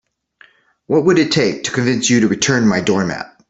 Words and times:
What 0.87 1.05
would 1.05 1.19
it 1.19 1.31
take 1.31 1.63
to 1.65 1.71
convince 1.71 2.09
you 2.09 2.21
to 2.21 2.27
return 2.27 2.67
my 2.67 2.81
doormat? 2.81 3.35